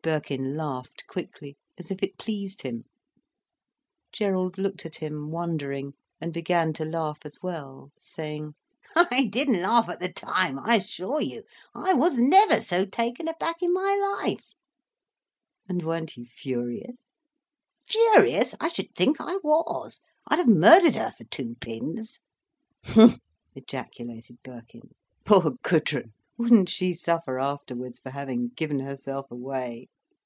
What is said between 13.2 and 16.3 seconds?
aback in my life." "And weren't you